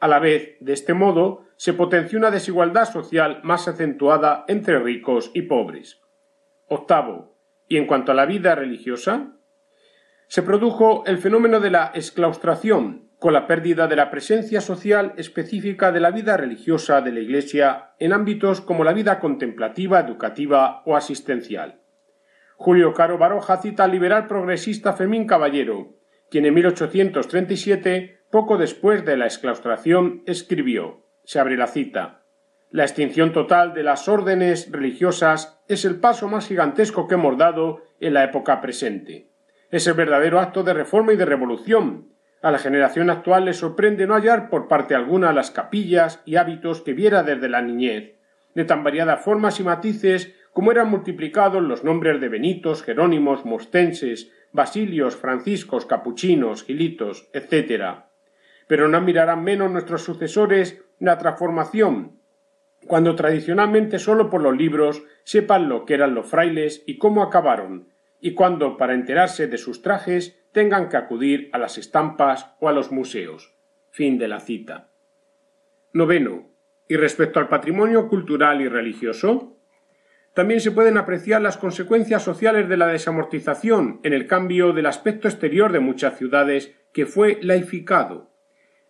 [0.00, 5.30] A la vez, de este modo, se potenció una desigualdad social más acentuada entre ricos
[5.34, 6.00] y pobres.
[6.68, 7.36] Octavo.
[7.68, 9.36] Y en cuanto a la vida religiosa,
[10.32, 15.92] se produjo el fenómeno de la exclaustración, con la pérdida de la presencia social específica
[15.92, 20.96] de la vida religiosa de la Iglesia en ámbitos como la vida contemplativa, educativa o
[20.96, 21.82] asistencial.
[22.56, 25.98] Julio Caro Baroja cita al liberal progresista Fermín Caballero,
[26.30, 32.22] quien en 1837, poco después de la exclaustración, escribió, se abre la cita,
[32.70, 37.82] la extinción total de las órdenes religiosas es el paso más gigantesco que hemos dado
[38.00, 39.31] en la época presente.
[39.72, 42.12] Es el verdadero acto de reforma y de revolución,
[42.42, 46.82] a la generación actual le sorprende no hallar por parte alguna las capillas y hábitos
[46.82, 48.16] que viera desde la niñez,
[48.54, 54.30] de tan variadas formas y matices como eran multiplicados los nombres de Benitos, Jerónimos, Mostenses,
[54.52, 58.02] Basilios, Franciscos, Capuchinos, Gilitos, etc.
[58.66, 62.18] Pero no mirarán menos nuestros sucesores la transformación,
[62.86, 67.91] cuando tradicionalmente sólo por los libros sepan lo que eran los frailes y cómo acabaron,
[68.24, 72.72] y cuando, para enterarse de sus trajes, tengan que acudir a las estampas o a
[72.72, 73.52] los museos.
[73.90, 74.90] Fin de la cita.
[75.92, 76.48] Noveno.
[76.88, 79.58] Y respecto al patrimonio cultural y religioso,
[80.34, 85.26] también se pueden apreciar las consecuencias sociales de la desamortización en el cambio del aspecto
[85.26, 88.30] exterior de muchas ciudades que fue laificado.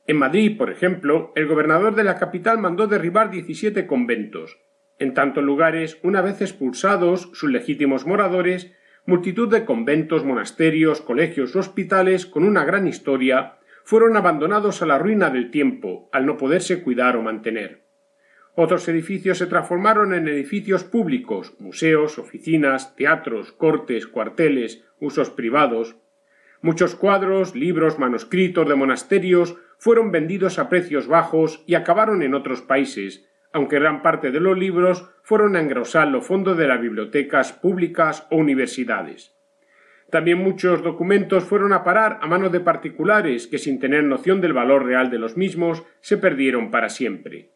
[0.07, 4.59] En Madrid, por ejemplo, el gobernador de la capital mandó derribar 17 conventos.
[4.99, 8.73] En tantos lugares, una vez expulsados sus legítimos moradores,
[9.05, 15.31] multitud de conventos, monasterios, colegios, hospitales con una gran historia fueron abandonados a la ruina
[15.31, 17.83] del tiempo al no poderse cuidar o mantener.
[18.55, 25.97] Otros edificios se transformaron en edificios públicos, museos, oficinas, teatros, cortes, cuarteles, usos privados.
[26.61, 32.61] Muchos cuadros, libros, manuscritos de monasterios fueron vendidos a precios bajos y acabaron en otros
[32.61, 37.53] países, aunque gran parte de los libros fueron a engrosar los fondos de las bibliotecas
[37.53, 39.35] públicas o universidades.
[40.11, 44.53] También muchos documentos fueron a parar a manos de particulares que sin tener noción del
[44.53, 47.53] valor real de los mismos se perdieron para siempre.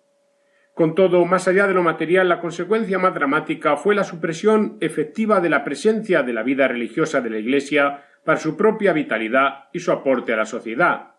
[0.73, 5.41] Con todo, más allá de lo material, la consecuencia más dramática fue la supresión efectiva
[5.41, 9.81] de la presencia de la vida religiosa de la Iglesia para su propia vitalidad y
[9.81, 11.15] su aporte a la sociedad.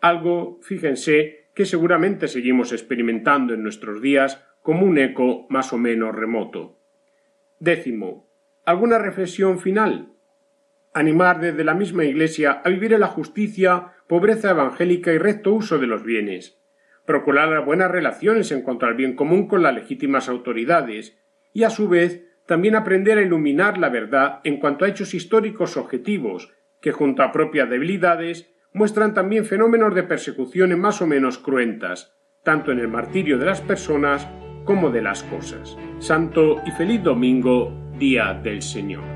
[0.00, 6.14] Algo, fíjense, que seguramente seguimos experimentando en nuestros días como un eco más o menos
[6.14, 6.78] remoto.
[7.58, 8.30] Décimo.
[8.64, 10.12] ¿Alguna reflexión final?
[10.94, 15.78] Animar desde la misma Iglesia a vivir en la justicia, pobreza evangélica y recto uso
[15.78, 16.60] de los bienes
[17.06, 21.16] procurar las buenas relaciones en cuanto al bien común con las legítimas autoridades
[21.54, 25.76] y, a su vez, también aprender a iluminar la verdad en cuanto a hechos históricos
[25.76, 32.12] objetivos que, junto a propias debilidades, muestran también fenómenos de persecuciones más o menos cruentas,
[32.44, 34.28] tanto en el martirio de las personas
[34.66, 35.78] como de las cosas.
[35.98, 39.15] Santo y feliz domingo, Día del Señor.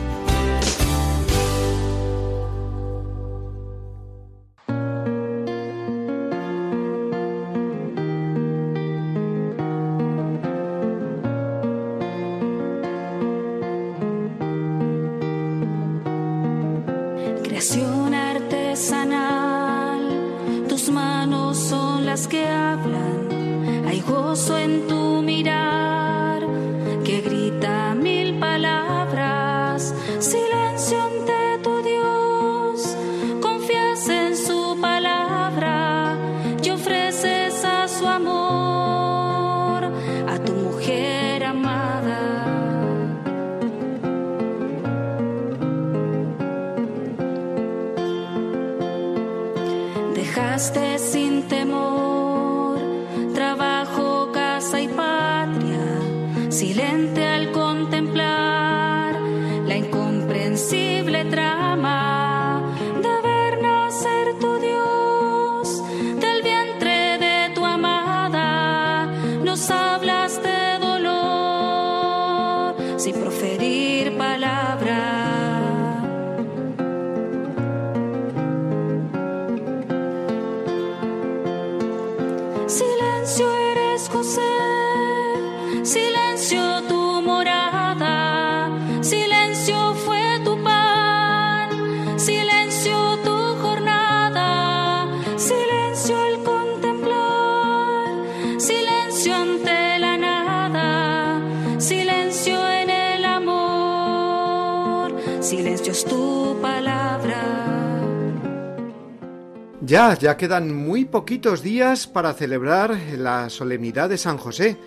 [109.81, 114.77] Ya, ya quedan muy poquitos días para celebrar la solemnidad de San José,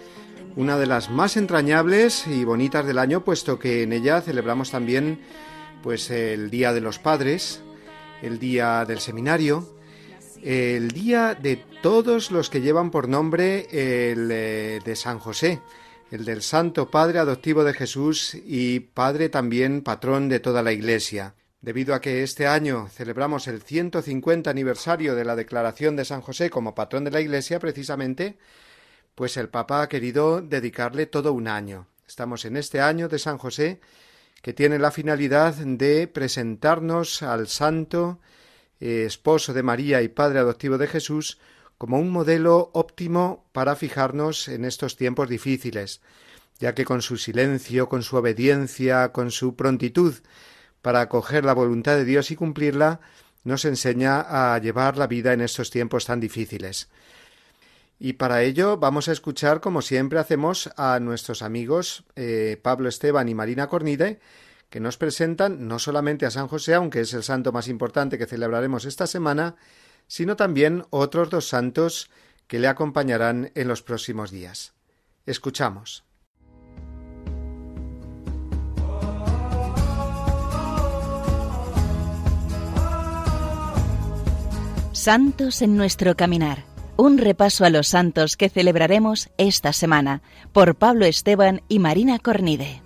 [0.54, 5.18] una de las más entrañables y bonitas del año, puesto que en ella celebramos también
[5.82, 7.60] pues el Día de los Padres,
[8.22, 9.76] el Día del Seminario,
[10.44, 15.60] el Día de todos los que llevan por nombre el eh, de San José,
[16.14, 21.34] el del Santo Padre adoptivo de Jesús y Padre también patrón de toda la Iglesia.
[21.60, 26.50] Debido a que este año celebramos el 150 aniversario de la declaración de San José
[26.50, 28.38] como patrón de la Iglesia, precisamente,
[29.16, 31.88] pues el Papa ha querido dedicarle todo un año.
[32.06, 33.80] Estamos en este año de San José
[34.40, 38.20] que tiene la finalidad de presentarnos al santo
[38.78, 41.38] eh, esposo de María y padre adoptivo de Jesús
[41.84, 46.00] como un modelo óptimo para fijarnos en estos tiempos difíciles,
[46.58, 50.14] ya que con su silencio, con su obediencia, con su prontitud
[50.80, 53.00] para acoger la voluntad de Dios y cumplirla,
[53.42, 54.20] nos enseña
[54.54, 56.88] a llevar la vida en estos tiempos tan difíciles.
[57.98, 63.28] Y para ello vamos a escuchar, como siempre hacemos, a nuestros amigos eh, Pablo Esteban
[63.28, 64.20] y Marina Cornide,
[64.70, 68.24] que nos presentan no solamente a San José, aunque es el santo más importante que
[68.24, 69.56] celebraremos esta semana,
[70.06, 72.10] sino también otros dos santos
[72.46, 74.74] que le acompañarán en los próximos días.
[75.26, 76.04] Escuchamos.
[84.92, 86.64] Santos en nuestro caminar.
[86.96, 92.83] Un repaso a los santos que celebraremos esta semana por Pablo Esteban y Marina Cornide.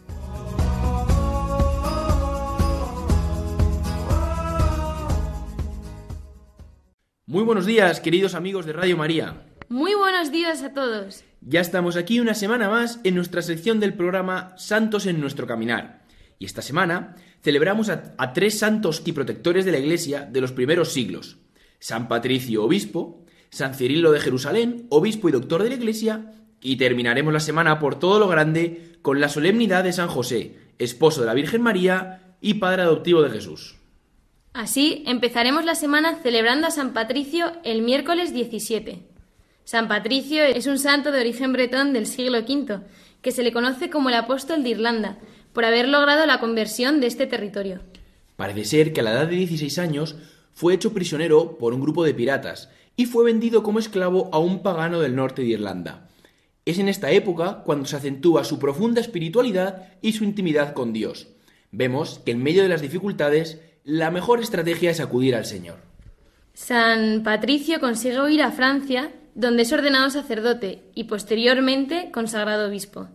[7.29, 9.43] Muy buenos días, queridos amigos de Radio María.
[9.69, 11.25] Muy buenos días a todos.
[11.43, 16.07] Ya estamos aquí una semana más en nuestra sección del programa Santos en nuestro caminar.
[16.39, 20.53] Y esta semana celebramos a, a tres santos y protectores de la Iglesia de los
[20.53, 21.37] primeros siglos.
[21.81, 27.35] San Patricio, obispo, San Cirilo de Jerusalén, obispo y doctor de la Iglesia, y terminaremos
[27.35, 31.35] la semana por todo lo grande con la solemnidad de San José, esposo de la
[31.35, 33.78] Virgen María y padre adoptivo de Jesús.
[34.59, 39.05] Así empezaremos la semana celebrando a San Patricio el miércoles 17.
[39.63, 42.81] San Patricio es un santo de origen bretón del siglo V,
[43.23, 45.17] que se le conoce como el apóstol de Irlanda,
[45.53, 47.83] por haber logrado la conversión de este territorio.
[48.35, 50.17] Parece ser que a la edad de 16 años
[50.55, 54.65] fue hecho prisionero por un grupo de piratas y fue vendido como esclavo a un
[54.65, 56.09] pagano del norte de Irlanda.
[56.65, 61.29] Es en esta época cuando se acentúa su profunda espiritualidad y su intimidad con Dios.
[61.71, 65.79] Vemos que en medio de las dificultades, la mejor estrategia es acudir al Señor.
[66.53, 73.09] San Patricio consigue huir a Francia, donde es ordenado sacerdote y posteriormente consagrado obispo.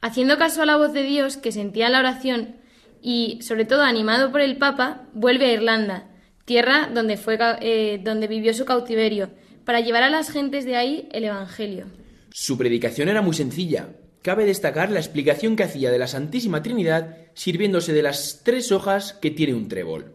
[0.00, 2.56] Haciendo caso a la voz de Dios que sentía la oración
[3.02, 6.08] y, sobre todo, animado por el Papa, vuelve a Irlanda,
[6.46, 9.28] tierra donde, fue, eh, donde vivió su cautiverio,
[9.66, 11.84] para llevar a las gentes de ahí el Evangelio.
[12.30, 13.90] Su predicación era muy sencilla.
[14.22, 19.14] Cabe destacar la explicación que hacía de la Santísima Trinidad sirviéndose de las tres hojas
[19.14, 20.14] que tiene un trébol.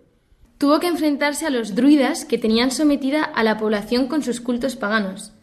[0.57, 4.77] Tuvo que enfrentarse a los druidas que tenían sometida a la población con sus cultos
[4.77, 5.33] paganos.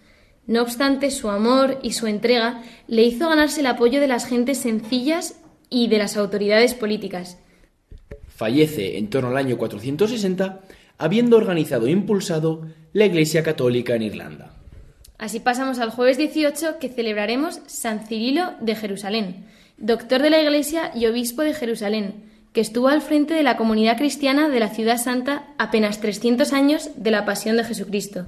[0.46, 4.58] No obstante, su amor y su entrega le hizo ganarse el apoyo de las gentes
[4.58, 5.38] sencillas
[5.68, 7.38] y de las autoridades políticas.
[8.28, 10.62] Fallece en torno al año 460,
[10.98, 14.63] habiendo organizado e impulsado la Iglesia Católica en Irlanda.
[15.18, 19.46] Así pasamos al jueves 18 que celebraremos San Cirilo de Jerusalén,
[19.78, 23.96] doctor de la Iglesia y obispo de Jerusalén, que estuvo al frente de la comunidad
[23.96, 28.26] cristiana de la ciudad santa apenas 300 años de la pasión de Jesucristo.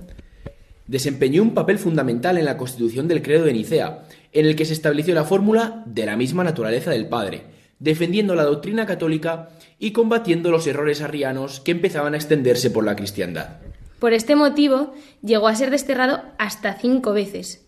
[0.87, 4.73] Desempeñó un papel fundamental en la constitución del credo de Nicea, en el que se
[4.73, 7.43] estableció la fórmula de la misma naturaleza del Padre,
[7.81, 12.95] defendiendo la doctrina católica y combatiendo los errores arrianos que empezaban a extenderse por la
[12.95, 13.59] cristiandad.
[13.99, 17.67] Por este motivo, llegó a ser desterrado hasta cinco veces.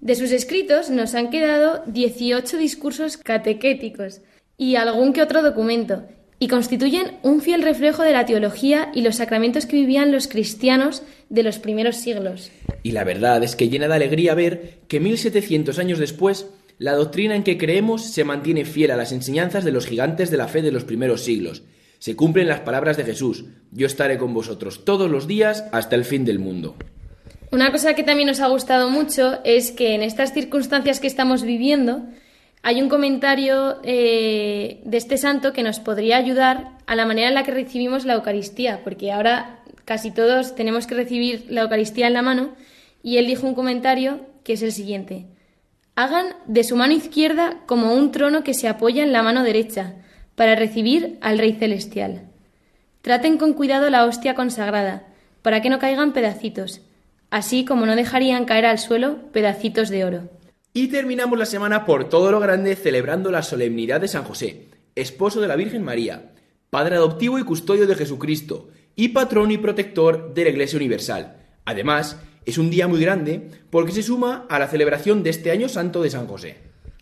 [0.00, 4.20] De sus escritos nos han quedado 18 discursos catequéticos
[4.56, 6.04] y algún que otro documento,
[6.38, 11.02] y constituyen un fiel reflejo de la teología y los sacramentos que vivían los cristianos
[11.28, 12.52] de los primeros siglos.
[12.84, 16.46] Y la verdad es que llena de alegría ver que 1700 años después
[16.78, 20.36] la doctrina en que creemos se mantiene fiel a las enseñanzas de los gigantes de
[20.36, 21.64] la fe de los primeros siglos.
[21.98, 26.04] Se cumplen las palabras de Jesús, yo estaré con vosotros todos los días hasta el
[26.04, 26.76] fin del mundo.
[27.50, 31.42] Una cosa que también nos ha gustado mucho es que en estas circunstancias que estamos
[31.42, 32.02] viviendo
[32.62, 37.34] hay un comentario eh, de este santo que nos podría ayudar a la manera en
[37.34, 42.12] la que recibimos la Eucaristía, porque ahora casi todos tenemos que recibir la Eucaristía en
[42.12, 42.54] la mano,
[43.02, 45.26] y él dijo un comentario que es el siguiente.
[45.94, 49.94] Hagan de su mano izquierda como un trono que se apoya en la mano derecha,
[50.38, 52.28] para recibir al Rey Celestial.
[53.02, 55.08] Traten con cuidado la hostia consagrada,
[55.42, 56.80] para que no caigan pedacitos,
[57.28, 60.30] así como no dejarían caer al suelo pedacitos de oro.
[60.72, 65.40] Y terminamos la semana por todo lo grande celebrando la solemnidad de San José, esposo
[65.40, 66.30] de la Virgen María,
[66.70, 71.36] padre adoptivo y custodio de Jesucristo, y patrón y protector de la Iglesia Universal.
[71.64, 72.16] Además,
[72.46, 76.00] es un día muy grande porque se suma a la celebración de este año santo
[76.00, 76.58] de San José.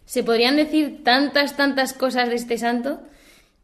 [0.07, 3.01] Se podrían decir tantas, tantas cosas de este santo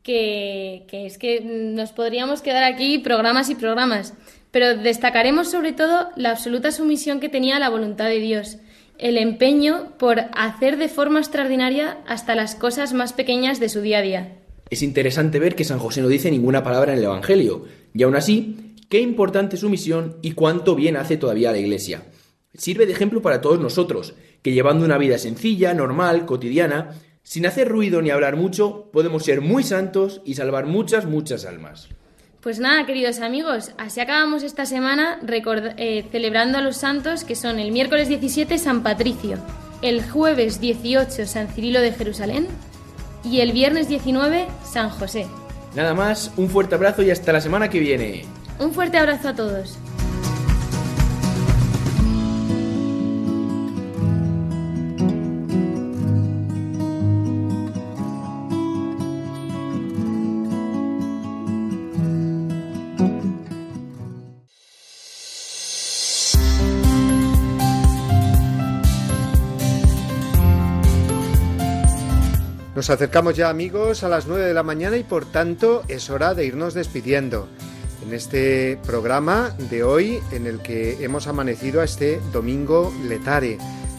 [0.02, 4.14] que, es que nos podríamos quedar aquí programas y programas.
[4.50, 8.58] Pero destacaremos sobre todo la absoluta sumisión que tenía a la voluntad de Dios,
[8.98, 13.98] el empeño por hacer de forma extraordinaria hasta las cosas más pequeñas de su día
[13.98, 14.38] a día.
[14.68, 18.16] Es interesante ver que San José no dice ninguna palabra en el Evangelio, y aún
[18.16, 22.02] así qué importante su misión y cuánto bien hace todavía la Iglesia.
[22.54, 26.90] Sirve de ejemplo para todos nosotros, que llevando una vida sencilla, normal, cotidiana,
[27.22, 31.88] sin hacer ruido ni hablar mucho, podemos ser muy santos y salvar muchas, muchas almas.
[32.40, 35.20] Pues nada, queridos amigos, así acabamos esta semana
[35.76, 39.38] eh, celebrando a los santos que son el miércoles 17 San Patricio,
[39.80, 42.48] el jueves 18 San Cirilo de Jerusalén,
[43.24, 45.28] Y el viernes 19, San José.
[45.76, 48.24] Nada más, un fuerte abrazo y hasta la semana que viene.
[48.58, 49.78] Un fuerte abrazo a todos.
[72.82, 76.34] Nos acercamos ya amigos a las 9 de la mañana y por tanto es hora
[76.34, 77.46] de irnos despidiendo
[78.04, 83.58] en este programa de hoy en el que hemos amanecido a este domingo letare,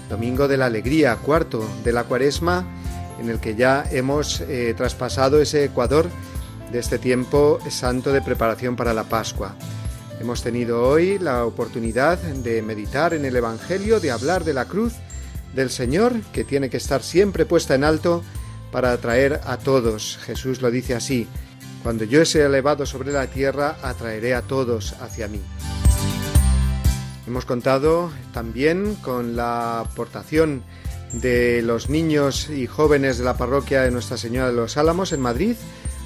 [0.10, 2.66] domingo de la alegría, cuarto de la cuaresma,
[3.22, 6.10] en el que ya hemos eh, traspasado ese ecuador
[6.70, 9.56] de este tiempo santo de preparación para la Pascua.
[10.20, 14.92] Hemos tenido hoy la oportunidad de meditar en el Evangelio, de hablar de la cruz
[15.56, 18.24] del Señor, que tiene que estar siempre puesta en alto
[18.74, 20.18] para atraer a todos.
[20.26, 21.28] Jesús lo dice así,
[21.84, 25.40] cuando yo sea elevado sobre la tierra, atraeré a todos hacia mí.
[27.28, 30.64] Hemos contado también con la aportación
[31.14, 35.22] de los niños y jóvenes de la parroquia de Nuestra Señora de los Álamos en
[35.22, 35.56] Madrid,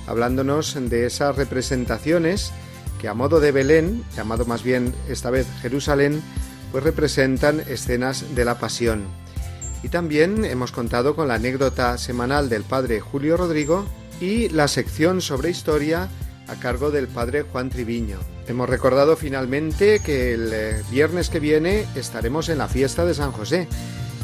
[0.06, 2.52] hablándonos de esas representaciones
[3.00, 6.22] que a modo de Belén, llamado más bien esta vez Jerusalén,
[6.72, 9.06] pues representan escenas de la pasión.
[9.84, 13.86] Y también hemos contado con la anécdota semanal del padre Julio Rodrigo
[14.20, 16.10] y la sección sobre historia
[16.48, 18.18] a cargo del padre Juan Triviño.
[18.48, 23.32] Hemos recordado finalmente que el eh, viernes que viene estaremos en la fiesta de San
[23.32, 23.68] José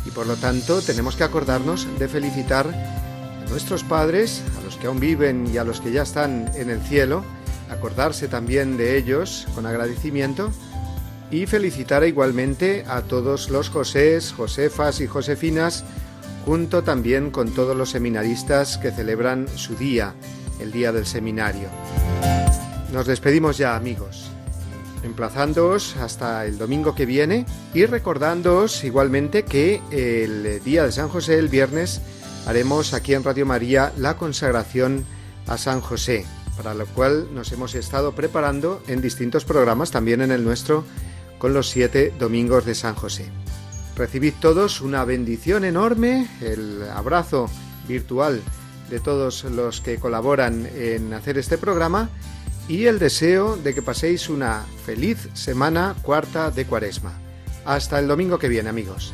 [0.06, 4.88] y por lo tanto tenemos que acordarnos de felicitar a nuestros padres, a los que
[4.88, 7.24] aún viven y a los que ya están en el cielo,
[7.70, 10.52] acordarse también de ellos con agradecimiento
[11.34, 15.84] y felicitar igualmente a todos los Josés, Josefas y Josefinas,
[16.46, 20.14] junto también con todos los seminaristas que celebran su día,
[20.60, 21.70] el día del seminario.
[22.94, 24.30] Nos despedimos ya amigos,
[25.04, 31.40] emplazándoos hasta el domingo que viene y recordándoos igualmente que el día de San José,
[31.40, 32.00] el viernes,
[32.46, 35.04] haremos aquí en Radio María la consagración
[35.48, 36.28] a San José,
[36.58, 40.86] para lo cual nos hemos estado preparando en distintos programas, también en el nuestro,
[41.44, 43.26] con los siete domingos de San José.
[43.98, 47.50] Recibid todos una bendición enorme, el abrazo
[47.86, 48.42] virtual
[48.90, 52.10] de todos los que colaboran en hacer este programa
[52.70, 57.12] y el deseo de que paséis una feliz semana cuarta de cuaresma.
[57.66, 59.14] Hasta el domingo que viene amigos.